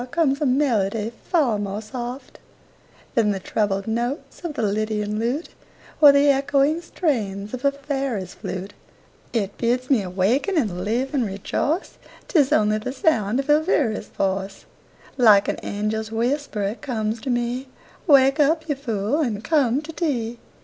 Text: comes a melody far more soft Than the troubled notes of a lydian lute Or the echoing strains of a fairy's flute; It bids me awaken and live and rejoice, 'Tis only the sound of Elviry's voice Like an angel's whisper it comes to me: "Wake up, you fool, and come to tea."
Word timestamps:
comes 0.09 0.41
a 0.41 0.45
melody 0.47 1.11
far 1.25 1.59
more 1.59 1.79
soft 1.79 2.39
Than 3.13 3.29
the 3.29 3.39
troubled 3.39 3.85
notes 3.85 4.43
of 4.43 4.57
a 4.57 4.63
lydian 4.63 5.19
lute 5.19 5.49
Or 6.01 6.11
the 6.11 6.27
echoing 6.31 6.81
strains 6.81 7.53
of 7.53 7.63
a 7.63 7.71
fairy's 7.71 8.33
flute; 8.33 8.73
It 9.31 9.59
bids 9.59 9.91
me 9.91 10.01
awaken 10.01 10.57
and 10.57 10.83
live 10.83 11.13
and 11.13 11.23
rejoice, 11.23 11.99
'Tis 12.27 12.51
only 12.51 12.79
the 12.79 12.91
sound 12.91 13.39
of 13.39 13.47
Elviry's 13.47 14.07
voice 14.07 14.65
Like 15.17 15.47
an 15.47 15.57
angel's 15.57 16.11
whisper 16.11 16.63
it 16.63 16.81
comes 16.81 17.21
to 17.21 17.29
me: 17.29 17.67
"Wake 18.07 18.39
up, 18.39 18.67
you 18.67 18.73
fool, 18.73 19.19
and 19.19 19.43
come 19.43 19.83
to 19.83 19.91
tea." 19.93 20.39